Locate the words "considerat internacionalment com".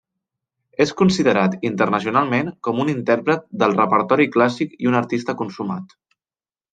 1.01-2.81